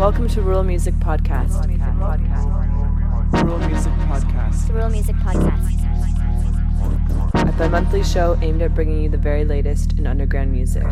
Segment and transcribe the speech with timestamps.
[0.00, 1.60] Welcome to Rural Music Podcast.
[1.60, 1.68] Rural
[3.58, 4.66] Music Podcast.
[4.66, 5.84] The Rural Music Podcast.
[7.34, 10.84] A bi monthly show aimed at bringing you the very latest in underground music.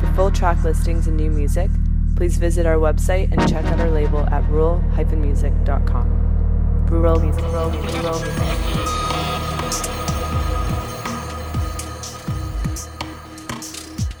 [0.00, 1.70] For full track listings and new music,
[2.14, 6.86] please visit our website and check out our label at rural-music.com.
[6.90, 7.42] Rural Music.
[7.42, 9.03] Rural Music.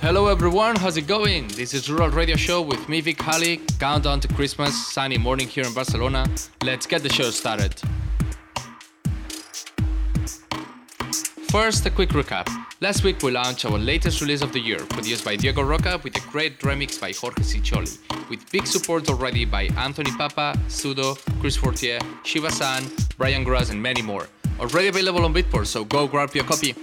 [0.04, 1.48] Hello everyone, how's it going?
[1.48, 3.62] This is Rural Radio Show with me, Vic Halley.
[3.80, 6.26] Countdown to Christmas, sunny morning here in Barcelona.
[6.62, 7.72] Let's get the show started.
[11.48, 12.54] First, a quick recap.
[12.82, 16.14] Last week we launched our latest release of the year, produced by Diego Roca with
[16.18, 17.96] a great remix by Jorge Ciccioli,
[18.28, 22.84] with big support already by Anthony Pappa, Sudo, Chris Fortier, Shiva San,
[23.16, 24.28] Brian Gross, and many more.
[24.60, 26.74] Already available on Beatport, so go grab your copy.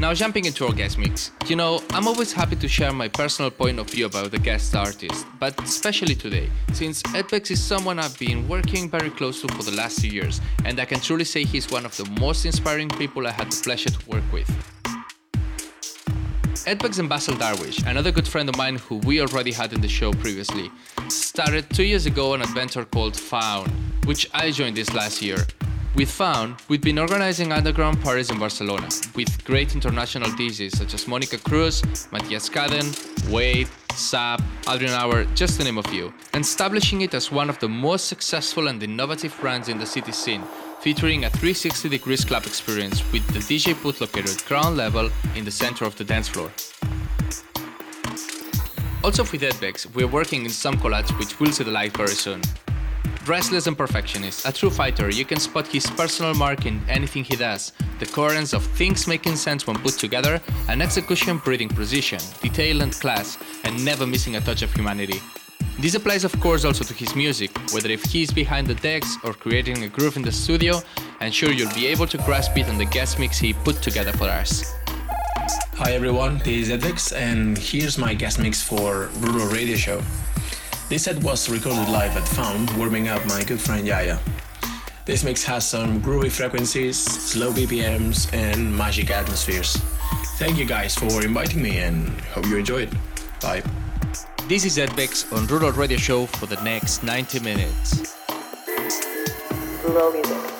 [0.00, 1.30] Now jumping into our guest mix.
[1.46, 4.74] You know, I'm always happy to share my personal point of view about the guest
[4.74, 9.62] artist, but especially today, since Edbex is someone I've been working very close to for
[9.62, 12.88] the last two years, and I can truly say he's one of the most inspiring
[12.88, 14.48] people I had the pleasure to work with.
[16.66, 19.88] Edbex and Basil Darwish, another good friend of mine who we already had in the
[19.88, 20.72] show previously,
[21.08, 23.70] started two years ago an adventure called Found,
[24.06, 25.46] which I joined this last year.
[25.96, 31.06] With Found, we've been organizing underground parties in Barcelona with great international DJs such as
[31.06, 37.02] Monica Cruz, Matthias Kaden, Wade, Sap, Adrian Hour, just to name a few, and establishing
[37.02, 40.42] it as one of the most successful and innovative brands in the city scene,
[40.80, 45.50] featuring a 360 degrees club experience with the DJ booth located ground level in the
[45.52, 46.50] center of the dance floor.
[49.04, 52.42] Also with Edbex, we're working in some collabs which will see the light very soon.
[53.26, 57.36] Restless and perfectionist, a true fighter, you can spot his personal mark in anything he
[57.36, 57.72] does.
[57.98, 62.92] The coherence of things making sense when put together, an execution breeding precision, detail and
[62.92, 65.22] class, and never missing a touch of humanity.
[65.78, 69.32] This applies of course also to his music, whether if he's behind the decks or
[69.32, 70.82] creating a groove in the studio,
[71.20, 74.12] and sure you'll be able to grasp it on the guest mix he put together
[74.12, 74.74] for us.
[75.76, 80.02] Hi everyone, this is Edbex, and here's my guest mix for Rural Radio Show.
[80.88, 84.18] This set was recorded live at Found, warming up my good friend Yaya.
[85.06, 89.76] This mix has some groovy frequencies, slow BPMs, and magic atmospheres.
[90.36, 92.92] Thank you guys for inviting me and hope you enjoy it.
[93.40, 93.62] Bye.
[94.46, 98.14] This is Edbex on Rural Radio Show for the next 90 minutes.
[99.82, 100.53] Rural Music.